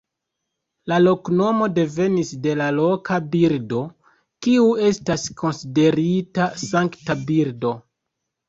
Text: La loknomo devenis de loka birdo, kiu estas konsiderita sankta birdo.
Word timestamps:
La 0.91 0.95
loknomo 1.01 1.67
devenis 1.73 2.31
de 2.45 2.55
loka 2.77 3.19
birdo, 3.35 3.83
kiu 4.47 4.65
estas 4.89 5.27
konsiderita 5.43 6.49
sankta 6.65 7.21
birdo. 7.31 7.77